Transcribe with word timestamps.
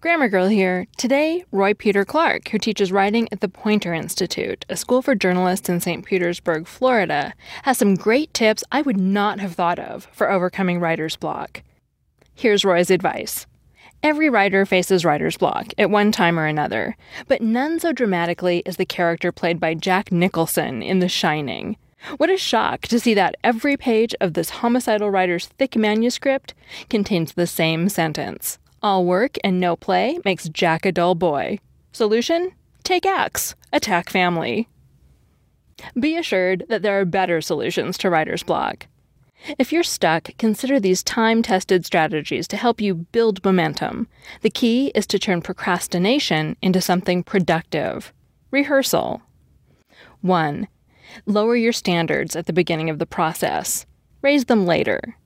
Grammar 0.00 0.28
Girl 0.28 0.46
here. 0.46 0.86
Today, 0.96 1.42
Roy 1.50 1.74
Peter 1.74 2.04
Clark, 2.04 2.50
who 2.50 2.58
teaches 2.58 2.92
writing 2.92 3.28
at 3.32 3.40
the 3.40 3.48
Poynter 3.48 3.92
Institute, 3.92 4.64
a 4.68 4.76
school 4.76 5.02
for 5.02 5.16
journalists 5.16 5.68
in 5.68 5.80
St. 5.80 6.06
Petersburg, 6.06 6.68
Florida, 6.68 7.34
has 7.64 7.78
some 7.78 7.96
great 7.96 8.32
tips 8.32 8.62
I 8.70 8.80
would 8.80 8.96
not 8.96 9.40
have 9.40 9.54
thought 9.54 9.80
of 9.80 10.06
for 10.12 10.30
overcoming 10.30 10.78
writer's 10.78 11.16
block. 11.16 11.64
Here's 12.32 12.64
Roy's 12.64 12.92
advice. 12.92 13.48
Every 14.00 14.30
writer 14.30 14.64
faces 14.64 15.04
writer's 15.04 15.36
block 15.36 15.66
at 15.76 15.90
one 15.90 16.12
time 16.12 16.38
or 16.38 16.46
another, 16.46 16.96
but 17.26 17.42
none 17.42 17.80
so 17.80 17.90
dramatically 17.92 18.62
as 18.66 18.76
the 18.76 18.86
character 18.86 19.32
played 19.32 19.58
by 19.58 19.74
Jack 19.74 20.12
Nicholson 20.12 20.80
in 20.80 21.00
The 21.00 21.08
Shining. 21.08 21.76
What 22.18 22.30
a 22.30 22.36
shock 22.36 22.82
to 22.82 23.00
see 23.00 23.14
that 23.14 23.34
every 23.42 23.76
page 23.76 24.14
of 24.20 24.34
this 24.34 24.50
homicidal 24.50 25.10
writer's 25.10 25.48
thick 25.58 25.74
manuscript 25.74 26.54
contains 26.88 27.32
the 27.32 27.48
same 27.48 27.88
sentence. 27.88 28.60
All 28.82 29.04
work 29.04 29.36
and 29.42 29.58
no 29.58 29.74
play 29.74 30.20
makes 30.24 30.48
Jack 30.48 30.86
a 30.86 30.92
dull 30.92 31.16
boy. 31.16 31.58
Solution? 31.90 32.52
Take 32.84 33.04
axe. 33.04 33.54
Attack 33.72 34.08
family. 34.08 34.68
Be 35.98 36.16
assured 36.16 36.64
that 36.68 36.82
there 36.82 37.00
are 37.00 37.04
better 37.04 37.40
solutions 37.40 37.98
to 37.98 38.10
writer's 38.10 38.42
block. 38.42 38.86
If 39.58 39.72
you're 39.72 39.82
stuck, 39.82 40.30
consider 40.38 40.78
these 40.78 41.02
time 41.02 41.42
tested 41.42 41.84
strategies 41.84 42.48
to 42.48 42.56
help 42.56 42.80
you 42.80 42.94
build 42.94 43.44
momentum. 43.44 44.08
The 44.42 44.50
key 44.50 44.92
is 44.94 45.06
to 45.08 45.18
turn 45.18 45.42
procrastination 45.42 46.56
into 46.62 46.80
something 46.80 47.22
productive. 47.22 48.12
Rehearsal. 48.50 49.22
1. 50.22 50.68
Lower 51.26 51.56
your 51.56 51.72
standards 51.72 52.36
at 52.36 52.46
the 52.46 52.52
beginning 52.52 52.90
of 52.90 52.98
the 52.98 53.06
process. 53.06 53.86
Raise 54.22 54.46
them 54.46 54.66
later. 54.66 55.16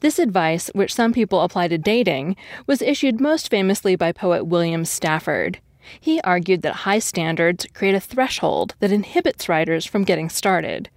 This 0.00 0.18
advice, 0.18 0.68
which 0.74 0.94
some 0.94 1.12
people 1.12 1.40
apply 1.40 1.68
to 1.68 1.78
dating, 1.78 2.36
was 2.66 2.82
issued 2.82 3.20
most 3.20 3.50
famously 3.50 3.96
by 3.96 4.12
poet 4.12 4.44
William 4.44 4.84
Stafford. 4.84 5.60
He 6.00 6.20
argued 6.22 6.62
that 6.62 6.84
high 6.84 6.98
standards 6.98 7.66
create 7.72 7.94
a 7.94 8.00
threshold 8.00 8.74
that 8.80 8.92
inhibits 8.92 9.48
writers 9.48 9.86
from 9.86 10.04
getting 10.04 10.28
started. 10.28 10.90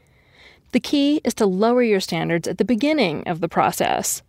The 0.72 0.80
key 0.80 1.22
is 1.24 1.34
to 1.36 1.46
lower 1.46 1.84
your 1.84 2.00
standards 2.00 2.48
at 2.48 2.58
the 2.58 2.66
beginning 2.66 3.28
of 3.28 3.40
the 3.40 3.50
process. 3.50 4.22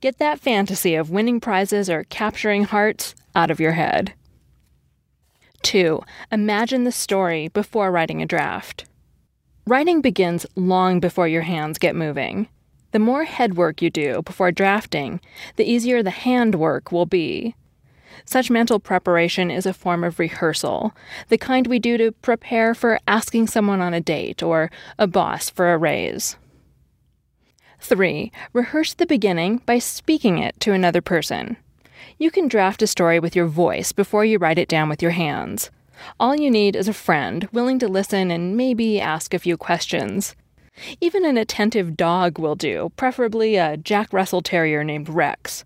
Get 0.00 0.18
that 0.18 0.40
fantasy 0.40 0.94
of 0.94 1.10
winning 1.10 1.40
prizes 1.40 1.90
or 1.90 2.04
capturing 2.04 2.64
hearts 2.64 3.14
out 3.34 3.50
of 3.50 3.60
your 3.60 3.72
head. 3.72 4.14
2. 5.62 6.00
Imagine 6.30 6.84
the 6.84 6.92
story 6.92 7.48
before 7.48 7.90
writing 7.90 8.22
a 8.22 8.26
draft. 8.26 8.84
Writing 9.66 10.00
begins 10.00 10.44
long 10.56 10.98
before 10.98 11.28
your 11.28 11.42
hands 11.42 11.78
get 11.78 11.94
moving. 11.94 12.48
The 12.92 12.98
more 12.98 13.24
head 13.24 13.56
work 13.56 13.82
you 13.82 13.90
do 13.90 14.22
before 14.22 14.52
drafting, 14.52 15.20
the 15.56 15.70
easier 15.70 16.02
the 16.02 16.10
hand 16.10 16.54
work 16.54 16.92
will 16.92 17.06
be. 17.06 17.56
Such 18.24 18.50
mental 18.50 18.78
preparation 18.78 19.50
is 19.50 19.66
a 19.66 19.72
form 19.72 20.04
of 20.04 20.18
rehearsal, 20.18 20.94
the 21.28 21.38
kind 21.38 21.66
we 21.66 21.78
do 21.78 21.96
to 21.96 22.12
prepare 22.12 22.74
for 22.74 23.00
asking 23.08 23.48
someone 23.48 23.80
on 23.80 23.94
a 23.94 24.00
date 24.00 24.42
or 24.42 24.70
a 24.98 25.06
boss 25.06 25.50
for 25.50 25.72
a 25.72 25.78
raise. 25.78 26.36
3. 27.80 28.30
Rehearse 28.52 28.94
the 28.94 29.06
beginning 29.06 29.62
by 29.66 29.78
speaking 29.78 30.38
it 30.38 30.58
to 30.60 30.72
another 30.72 31.00
person. 31.00 31.56
You 32.18 32.30
can 32.30 32.46
draft 32.46 32.82
a 32.82 32.86
story 32.86 33.18
with 33.18 33.34
your 33.34 33.46
voice 33.46 33.90
before 33.90 34.24
you 34.24 34.38
write 34.38 34.58
it 34.58 34.68
down 34.68 34.88
with 34.88 35.02
your 35.02 35.10
hands. 35.12 35.70
All 36.20 36.36
you 36.36 36.50
need 36.50 36.76
is 36.76 36.88
a 36.88 36.92
friend 36.92 37.48
willing 37.52 37.78
to 37.80 37.88
listen 37.88 38.30
and 38.30 38.56
maybe 38.56 39.00
ask 39.00 39.34
a 39.34 39.38
few 39.38 39.56
questions. 39.56 40.36
Even 41.00 41.24
an 41.24 41.36
attentive 41.36 41.96
dog 41.96 42.38
will 42.38 42.54
do, 42.54 42.92
preferably 42.96 43.56
a 43.56 43.76
Jack 43.76 44.12
Russell 44.12 44.42
Terrier 44.42 44.84
named 44.84 45.08
Rex. 45.08 45.64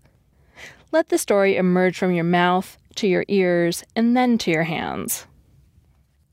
Let 0.91 1.09
the 1.09 1.17
story 1.17 1.55
emerge 1.55 1.97
from 1.97 2.11
your 2.11 2.23
mouth 2.23 2.77
to 2.95 3.07
your 3.07 3.25
ears 3.27 3.83
and 3.95 4.15
then 4.15 4.37
to 4.39 4.51
your 4.51 4.63
hands. 4.63 5.25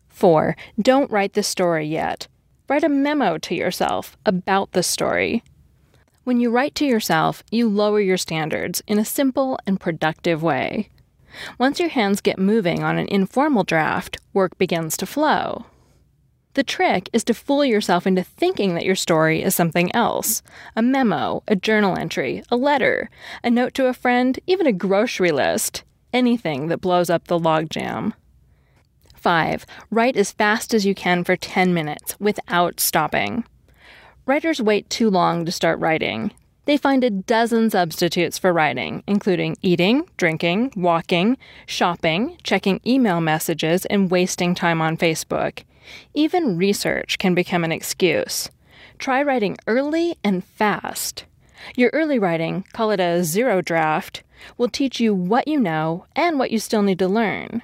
4. 0.08 0.56
Don't 0.80 1.10
write 1.10 1.32
the 1.32 1.42
story 1.42 1.86
yet. 1.86 2.28
Write 2.68 2.84
a 2.84 2.88
memo 2.88 3.36
to 3.38 3.54
yourself 3.54 4.16
about 4.24 4.72
the 4.72 4.82
story. 4.82 5.42
When 6.24 6.41
you 6.41 6.50
write 6.50 6.74
to 6.76 6.86
yourself, 6.86 7.42
you 7.50 7.68
lower 7.68 8.00
your 8.00 8.16
standards 8.16 8.82
in 8.86 8.98
a 8.98 9.04
simple 9.04 9.58
and 9.66 9.78
productive 9.78 10.42
way. 10.42 10.88
Once 11.58 11.78
your 11.78 11.91
hands 11.91 12.20
get 12.20 12.38
moving 12.38 12.82
on 12.82 12.96
an 12.96 13.08
informal 13.08 13.64
draft, 13.64 14.18
work 14.32 14.56
begins 14.56 14.96
to 14.96 15.06
flow. 15.06 15.66
The 16.54 16.62
trick 16.62 17.10
is 17.12 17.25
to 17.25 17.34
fool 17.34 17.65
yourself 17.65 18.06
into 18.06 18.22
thinking 18.22 18.75
that 18.75 18.84
your 18.84 18.94
story 18.94 19.42
is 19.42 19.56
something 19.56 19.94
else 19.94 20.41
a 20.76 20.82
memo, 20.82 21.42
a 21.48 21.56
journal 21.56 21.98
entry, 21.98 22.44
a 22.48 22.56
letter, 22.56 23.10
a 23.42 23.50
note 23.50 23.75
to 23.75 23.87
a 23.87 23.92
friend, 23.92 24.38
even 24.47 24.66
a 24.66 24.72
grocery 24.72 25.32
list, 25.32 25.82
anything 26.12 26.69
that 26.69 26.81
blows 26.81 27.10
up 27.10 27.26
the 27.26 27.38
logjam. 27.38 28.12
5. 29.16 29.66
Write 29.91 30.16
as 30.16 30.31
fast 30.31 30.72
as 30.75 30.87
you 30.87 30.94
can 30.94 31.25
for 31.25 31.34
10 31.34 31.75
minutes 31.75 32.15
without 32.20 32.78
stopping. 32.78 33.44
Writers 34.25 34.62
wait 34.62 34.88
too 34.88 35.10
long 35.10 35.44
to 35.44 35.53
start 35.53 35.81
writing. 35.81 36.31
They 36.66 36.76
find 36.76 37.03
a 37.03 37.10
dozen 37.10 37.69
substitutes 37.71 38.38
for 38.38 38.53
writing, 38.53 39.03
including 39.06 39.56
eating, 39.60 40.09
drinking, 40.16 40.72
walking, 40.76 41.36
shopping, 41.66 42.38
checking 42.42 42.81
email 42.86 43.21
messages, 43.21 43.86
and 43.86 44.10
wasting 44.10 44.54
time 44.54 44.81
on 44.81 44.97
Facebook. 44.97 45.65
Even 46.15 46.56
research 46.56 47.19
can 47.19 47.34
become 47.34 47.65
an 47.65 47.72
excuse. 47.72 48.50
Try 48.99 49.22
writing 49.22 49.56
early 49.67 50.17
and 50.22 50.45
fast. 50.45 51.25
Your 51.77 51.91
early 51.93 52.19
writing, 52.19 52.65
call 52.72 52.91
it 52.91 53.00
a 53.00 53.25
zero 53.25 53.61
draft, 53.61 54.22
will 54.56 54.69
teach 54.69 55.00
you 55.00 55.15
what 55.15 55.49
you 55.49 55.59
know 55.59 56.06
and 56.15 56.39
what 56.39 56.50
you 56.50 56.59
still 56.59 56.83
need 56.83 56.99
to 56.99 57.09
learn. 57.09 57.62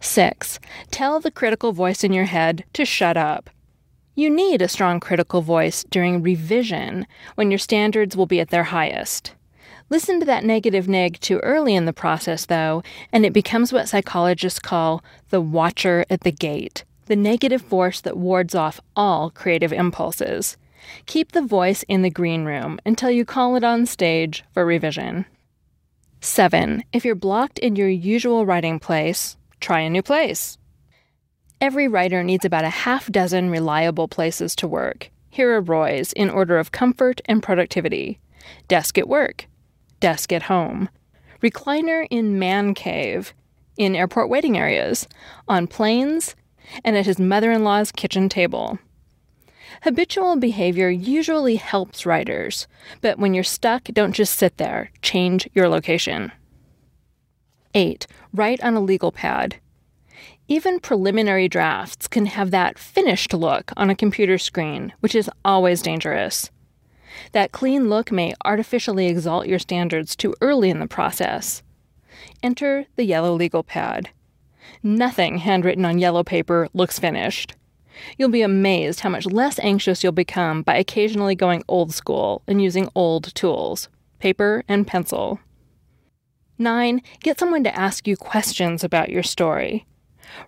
6. 0.00 0.58
Tell 0.90 1.20
the 1.20 1.30
critical 1.30 1.72
voice 1.72 2.02
in 2.02 2.12
your 2.12 2.24
head 2.24 2.64
to 2.72 2.84
shut 2.84 3.16
up. 3.16 3.50
You 4.14 4.30
need 4.30 4.60
a 4.60 4.68
strong 4.68 4.98
critical 4.98 5.42
voice 5.42 5.84
during 5.84 6.22
revision 6.22 7.06
when 7.34 7.50
your 7.50 7.58
standards 7.58 8.16
will 8.16 8.26
be 8.26 8.40
at 8.40 8.50
their 8.50 8.64
highest. 8.64 9.34
Listen 9.88 10.20
to 10.20 10.26
that 10.26 10.44
negative 10.44 10.88
neg 10.88 11.18
too 11.20 11.38
early 11.38 11.74
in 11.74 11.84
the 11.84 11.92
process, 11.92 12.46
though, 12.46 12.82
and 13.12 13.26
it 13.26 13.32
becomes 13.32 13.72
what 13.72 13.88
psychologists 13.88 14.60
call 14.60 15.02
the 15.30 15.40
watcher 15.40 16.04
at 16.08 16.20
the 16.20 16.32
gate 16.32 16.84
the 17.10 17.16
negative 17.16 17.60
force 17.60 18.00
that 18.02 18.16
wards 18.16 18.54
off 18.54 18.80
all 18.94 19.30
creative 19.30 19.72
impulses. 19.72 20.56
Keep 21.06 21.32
the 21.32 21.42
voice 21.42 21.82
in 21.88 22.02
the 22.02 22.08
green 22.08 22.44
room 22.44 22.78
until 22.86 23.10
you 23.10 23.24
call 23.24 23.56
it 23.56 23.64
on 23.64 23.84
stage 23.84 24.44
for 24.54 24.64
revision. 24.64 25.26
7. 26.20 26.84
If 26.92 27.04
you're 27.04 27.16
blocked 27.16 27.58
in 27.58 27.74
your 27.74 27.88
usual 27.88 28.46
writing 28.46 28.78
place, 28.78 29.36
try 29.58 29.80
a 29.80 29.90
new 29.90 30.02
place. 30.02 30.56
Every 31.60 31.88
writer 31.88 32.22
needs 32.22 32.44
about 32.44 32.62
a 32.62 32.70
half 32.86 33.10
dozen 33.10 33.50
reliable 33.50 34.06
places 34.06 34.54
to 34.54 34.68
work. 34.68 35.10
Here 35.30 35.50
are 35.56 35.60
Roy's 35.60 36.12
in 36.12 36.30
order 36.30 36.58
of 36.58 36.70
comfort 36.70 37.20
and 37.24 37.42
productivity 37.42 38.20
desk 38.68 38.98
at 38.98 39.08
work, 39.08 39.46
desk 39.98 40.32
at 40.32 40.44
home, 40.44 40.88
recliner 41.42 42.06
in 42.08 42.38
man 42.38 42.72
cave, 42.72 43.34
in 43.76 43.96
airport 43.96 44.28
waiting 44.28 44.56
areas, 44.56 45.08
on 45.48 45.66
planes, 45.66 46.36
and 46.84 46.96
at 46.96 47.06
his 47.06 47.18
mother 47.18 47.50
in 47.50 47.64
law's 47.64 47.92
kitchen 47.92 48.28
table. 48.28 48.78
Habitual 49.82 50.36
behavior 50.36 50.90
usually 50.90 51.56
helps 51.56 52.04
writers, 52.04 52.66
but 53.00 53.18
when 53.18 53.34
you're 53.34 53.44
stuck, 53.44 53.84
don't 53.84 54.12
just 54.12 54.36
sit 54.36 54.56
there, 54.58 54.90
change 55.00 55.48
your 55.54 55.68
location. 55.68 56.32
8. 57.74 58.06
Write 58.34 58.62
on 58.62 58.74
a 58.74 58.80
legal 58.80 59.12
pad. 59.12 59.56
Even 60.48 60.80
preliminary 60.80 61.48
drafts 61.48 62.08
can 62.08 62.26
have 62.26 62.50
that 62.50 62.78
finished 62.78 63.32
look 63.32 63.72
on 63.76 63.88
a 63.88 63.94
computer 63.94 64.36
screen, 64.36 64.92
which 65.00 65.14
is 65.14 65.30
always 65.44 65.80
dangerous. 65.80 66.50
That 67.32 67.52
clean 67.52 67.88
look 67.88 68.10
may 68.10 68.34
artificially 68.44 69.06
exalt 69.06 69.46
your 69.46 69.58
standards 69.60 70.16
too 70.16 70.34
early 70.40 70.68
in 70.68 70.80
the 70.80 70.88
process. 70.88 71.62
Enter 72.42 72.86
the 72.96 73.04
yellow 73.04 73.32
legal 73.34 73.62
pad. 73.62 74.10
Nothing 74.82 75.38
handwritten 75.38 75.84
on 75.84 75.98
yellow 75.98 76.22
paper 76.22 76.68
looks 76.72 76.98
finished. 76.98 77.54
You'll 78.16 78.30
be 78.30 78.42
amazed 78.42 79.00
how 79.00 79.10
much 79.10 79.26
less 79.26 79.58
anxious 79.60 80.02
you'll 80.02 80.12
become 80.12 80.62
by 80.62 80.76
occasionally 80.76 81.34
going 81.34 81.62
old 81.68 81.92
school 81.92 82.42
and 82.46 82.62
using 82.62 82.88
old 82.94 83.34
tools 83.34 83.88
paper 84.18 84.62
and 84.68 84.86
pencil. 84.86 85.40
9. 86.58 87.00
Get 87.20 87.38
someone 87.38 87.64
to 87.64 87.74
ask 87.74 88.06
you 88.06 88.18
questions 88.18 88.84
about 88.84 89.08
your 89.08 89.22
story. 89.22 89.86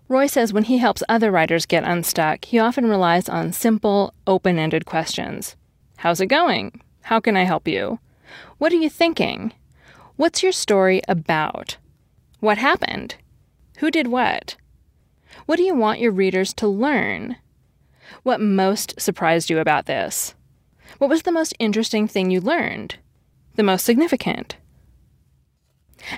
Roy 0.09 0.27
says 0.27 0.53
when 0.53 0.65
he 0.65 0.77
helps 0.77 1.03
other 1.09 1.31
writers 1.31 1.65
get 1.65 1.85
unstuck, 1.85 2.45
he 2.45 2.59
often 2.59 2.91
relies 2.91 3.31
on 3.31 3.53
simple, 3.53 4.13
open 4.27 4.59
ended 4.59 4.85
questions. 4.85 5.57
How's 5.97 6.21
it 6.21 6.27
going? 6.27 6.83
How 7.03 7.19
can 7.19 7.37
I 7.37 7.45
help 7.45 7.67
you? 7.67 7.99
What 8.59 8.73
are 8.73 8.77
you 8.77 8.91
thinking? 8.91 9.55
What's 10.17 10.43
your 10.43 10.53
story 10.53 11.01
about? 11.09 11.79
What 12.41 12.59
happened? 12.59 13.17
Who 13.83 13.91
did 13.91 14.07
what? 14.07 14.55
What 15.47 15.57
do 15.57 15.65
you 15.65 15.75
want 15.75 15.99
your 15.99 16.13
readers 16.13 16.55
to 16.55 16.69
learn? 16.69 17.35
What 18.23 18.41
most 18.41 19.01
surprised 19.01 19.51
you 19.51 19.59
about 19.59 19.87
this? 19.87 20.37
What 20.99 21.11
was 21.11 21.23
the 21.23 21.33
most 21.33 21.53
interesting 21.59 22.07
thing 22.07 22.31
you 22.31 22.41
learned? 22.41 22.95
The 23.57 23.65
most 23.65 23.85
significant? 23.85 24.57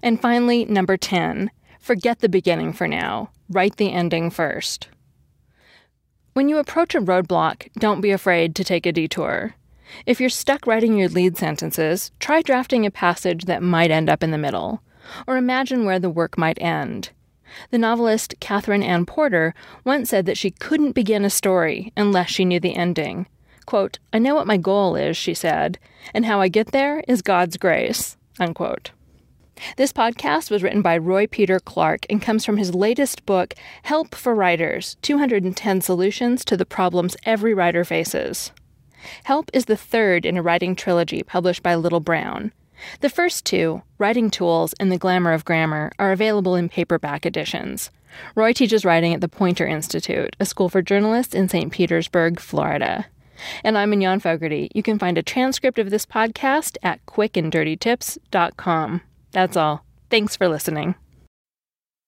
And 0.02 0.20
finally, 0.20 0.66
number 0.66 0.98
10 0.98 1.50
forget 1.80 2.18
the 2.18 2.28
beginning 2.28 2.74
for 2.74 2.86
now. 2.86 3.30
Write 3.48 3.76
the 3.76 3.90
ending 3.90 4.28
first. 4.28 4.88
When 6.34 6.50
you 6.50 6.58
approach 6.58 6.94
a 6.94 7.00
roadblock, 7.00 7.72
don't 7.78 8.02
be 8.02 8.10
afraid 8.10 8.54
to 8.56 8.64
take 8.64 8.84
a 8.84 8.92
detour. 8.92 9.54
If 10.04 10.20
you're 10.20 10.28
stuck 10.28 10.66
writing 10.66 10.98
your 10.98 11.08
lead 11.08 11.38
sentences, 11.38 12.12
try 12.20 12.42
drafting 12.42 12.84
a 12.84 12.90
passage 12.90 13.46
that 13.46 13.62
might 13.62 13.90
end 13.90 14.10
up 14.10 14.22
in 14.22 14.32
the 14.32 14.36
middle, 14.36 14.82
or 15.26 15.38
imagine 15.38 15.86
where 15.86 15.98
the 15.98 16.10
work 16.10 16.36
might 16.36 16.60
end. 16.60 17.08
The 17.70 17.78
novelist 17.78 18.34
Katherine 18.40 18.82
Anne 18.82 19.06
Porter 19.06 19.54
once 19.84 20.10
said 20.10 20.26
that 20.26 20.38
she 20.38 20.50
couldn't 20.50 20.92
begin 20.92 21.24
a 21.24 21.30
story 21.30 21.92
unless 21.96 22.30
she 22.30 22.44
knew 22.44 22.60
the 22.60 22.76
ending. 22.76 23.26
Quote, 23.66 23.98
I 24.12 24.18
know 24.18 24.34
what 24.34 24.46
my 24.46 24.56
goal 24.56 24.96
is, 24.96 25.16
she 25.16 25.34
said, 25.34 25.78
and 26.12 26.26
how 26.26 26.40
I 26.40 26.48
get 26.48 26.72
there 26.72 27.02
is 27.08 27.22
God's 27.22 27.56
grace. 27.56 28.16
Unquote. 28.38 28.90
This 29.76 29.92
podcast 29.92 30.50
was 30.50 30.62
written 30.62 30.82
by 30.82 30.98
Roy 30.98 31.26
Peter 31.26 31.60
Clark 31.60 32.06
and 32.10 32.20
comes 32.20 32.44
from 32.44 32.56
his 32.56 32.74
latest 32.74 33.24
book, 33.24 33.54
Help 33.84 34.14
for 34.14 34.34
Writers 34.34 34.96
210 35.02 35.80
Solutions 35.80 36.44
to 36.44 36.56
the 36.56 36.66
Problems 36.66 37.16
Every 37.24 37.54
Writer 37.54 37.84
Faces. 37.84 38.52
Help 39.24 39.50
is 39.52 39.66
the 39.66 39.76
third 39.76 40.26
in 40.26 40.36
a 40.36 40.42
writing 40.42 40.74
trilogy 40.74 41.22
published 41.22 41.62
by 41.62 41.74
Little 41.74 42.00
Brown. 42.00 42.52
The 43.00 43.10
first 43.10 43.44
two, 43.44 43.82
Writing 43.98 44.30
Tools 44.30 44.74
and 44.80 44.90
The 44.90 44.98
Glamour 44.98 45.32
of 45.32 45.44
Grammar, 45.44 45.92
are 45.98 46.12
available 46.12 46.54
in 46.54 46.68
paperback 46.68 47.24
editions. 47.26 47.90
Roy 48.34 48.52
teaches 48.52 48.84
writing 48.84 49.14
at 49.14 49.20
the 49.20 49.28
Poynter 49.28 49.66
Institute, 49.66 50.36
a 50.38 50.44
school 50.44 50.68
for 50.68 50.82
journalists 50.82 51.34
in 51.34 51.48
St. 51.48 51.72
Petersburg, 51.72 52.40
Florida. 52.40 53.06
And 53.62 53.76
I'm 53.76 53.90
Mignon 53.90 54.20
Fogarty. 54.20 54.70
You 54.74 54.82
can 54.82 54.98
find 54.98 55.18
a 55.18 55.22
transcript 55.22 55.78
of 55.78 55.90
this 55.90 56.06
podcast 56.06 56.76
at 56.82 57.04
quickanddirtytips.com. 57.06 59.00
That's 59.32 59.56
all. 59.56 59.84
Thanks 60.10 60.36
for 60.36 60.48
listening. 60.48 60.94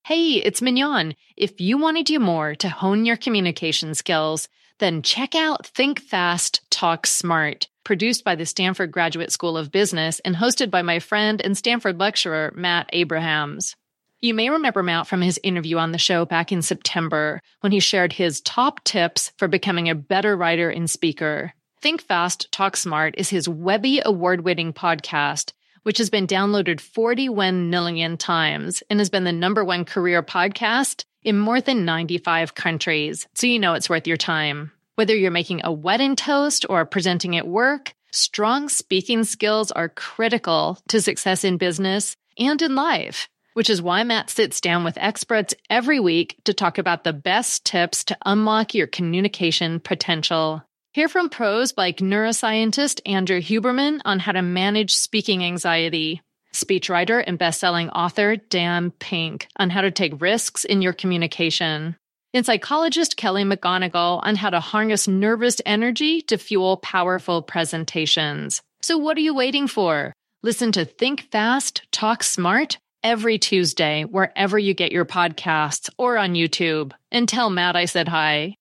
Hey, 0.04 0.34
it's 0.34 0.62
Mignon. 0.62 1.14
If 1.36 1.60
you 1.60 1.78
want 1.78 1.96
to 1.96 2.04
do 2.04 2.20
more 2.20 2.54
to 2.54 2.68
hone 2.68 3.04
your 3.04 3.16
communication 3.16 3.94
skills, 3.94 4.48
then 4.78 5.02
check 5.02 5.34
out 5.34 5.66
Think 5.66 6.00
Fast, 6.00 6.60
Talk 6.70 7.06
Smart, 7.06 7.68
produced 7.84 8.24
by 8.24 8.34
the 8.34 8.46
Stanford 8.46 8.92
Graduate 8.92 9.32
School 9.32 9.56
of 9.56 9.70
Business 9.70 10.20
and 10.20 10.36
hosted 10.36 10.70
by 10.70 10.82
my 10.82 10.98
friend 10.98 11.40
and 11.40 11.56
Stanford 11.56 11.98
lecturer, 11.98 12.52
Matt 12.54 12.90
Abrahams. 12.92 13.74
You 14.20 14.34
may 14.34 14.50
remember 14.50 14.82
Matt 14.82 15.06
from 15.06 15.22
his 15.22 15.40
interview 15.42 15.78
on 15.78 15.92
the 15.92 15.98
show 15.98 16.24
back 16.24 16.50
in 16.50 16.62
September 16.62 17.40
when 17.60 17.72
he 17.72 17.80
shared 17.80 18.14
his 18.14 18.40
top 18.40 18.82
tips 18.84 19.32
for 19.36 19.46
becoming 19.46 19.88
a 19.88 19.94
better 19.94 20.36
writer 20.36 20.70
and 20.70 20.90
speaker. 20.90 21.52
Think 21.80 22.02
Fast, 22.02 22.50
Talk 22.50 22.76
Smart 22.76 23.14
is 23.18 23.28
his 23.28 23.48
Webby 23.48 24.00
award 24.04 24.40
winning 24.40 24.72
podcast, 24.72 25.52
which 25.82 25.98
has 25.98 26.10
been 26.10 26.26
downloaded 26.26 26.80
41 26.80 27.70
million 27.70 28.16
times 28.16 28.82
and 28.90 28.98
has 28.98 29.10
been 29.10 29.24
the 29.24 29.32
number 29.32 29.64
one 29.64 29.84
career 29.84 30.22
podcast 30.22 31.04
in 31.26 31.38
more 31.38 31.60
than 31.60 31.84
95 31.84 32.54
countries. 32.54 33.26
So 33.34 33.46
you 33.46 33.58
know 33.58 33.74
it's 33.74 33.90
worth 33.90 34.06
your 34.06 34.16
time. 34.16 34.72
Whether 34.94 35.14
you're 35.14 35.30
making 35.30 35.60
a 35.62 35.70
wedding 35.70 36.16
toast 36.16 36.64
or 36.70 36.86
presenting 36.86 37.36
at 37.36 37.46
work, 37.46 37.92
strong 38.12 38.70
speaking 38.70 39.24
skills 39.24 39.70
are 39.70 39.90
critical 39.90 40.78
to 40.88 41.02
success 41.02 41.44
in 41.44 41.58
business 41.58 42.16
and 42.38 42.62
in 42.62 42.74
life 42.74 43.28
which 43.56 43.70
is 43.70 43.80
why 43.80 44.04
Matt 44.04 44.28
sits 44.28 44.60
down 44.60 44.84
with 44.84 44.98
experts 44.98 45.54
every 45.70 45.98
week 45.98 46.36
to 46.44 46.52
talk 46.52 46.76
about 46.76 47.04
the 47.04 47.14
best 47.14 47.64
tips 47.64 48.04
to 48.04 48.16
unlock 48.26 48.74
your 48.74 48.86
communication 48.86 49.80
potential. 49.80 50.62
Hear 50.92 51.08
from 51.08 51.30
pros 51.30 51.72
like 51.74 51.96
neuroscientist 51.96 53.00
Andrew 53.06 53.40
Huberman 53.40 54.02
on 54.04 54.18
how 54.18 54.32
to 54.32 54.42
manage 54.42 54.94
speaking 54.94 55.42
anxiety, 55.42 56.20
speechwriter 56.56 57.22
and 57.26 57.38
best-selling 57.38 57.90
author 57.90 58.36
Dan 58.36 58.90
Pink 58.92 59.48
on 59.56 59.70
how 59.70 59.82
to 59.82 59.90
take 59.90 60.20
risks 60.20 60.64
in 60.64 60.82
your 60.82 60.92
communication, 60.92 61.96
and 62.34 62.44
psychologist 62.44 63.16
Kelly 63.16 63.44
McGonigal 63.44 64.20
on 64.22 64.36
how 64.36 64.50
to 64.50 64.60
harness 64.60 65.06
nervous 65.06 65.60
energy 65.64 66.20
to 66.22 66.38
fuel 66.38 66.76
powerful 66.78 67.42
presentations. 67.42 68.62
So 68.82 68.98
what 68.98 69.16
are 69.16 69.20
you 69.20 69.34
waiting 69.34 69.68
for? 69.68 70.12
Listen 70.42 70.72
to 70.72 70.84
Think 70.84 71.30
Fast, 71.30 71.82
Talk 71.92 72.22
Smart 72.22 72.78
every 73.02 73.38
Tuesday, 73.38 74.04
wherever 74.04 74.58
you 74.58 74.74
get 74.74 74.92
your 74.92 75.04
podcasts 75.04 75.88
or 75.98 76.18
on 76.18 76.34
YouTube. 76.34 76.92
And 77.10 77.28
tell 77.28 77.50
Matt 77.50 77.76
I 77.76 77.84
said 77.84 78.08
hi. 78.08 78.56